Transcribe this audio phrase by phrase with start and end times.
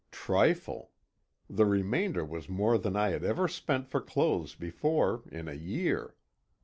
[0.09, 0.89] Trifle!!
[1.47, 6.15] The remainder was more than I had ever spent for clothes before in a year.